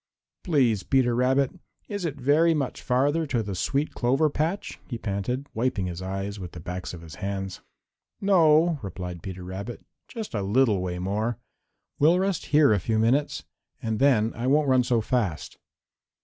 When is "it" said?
2.05-2.15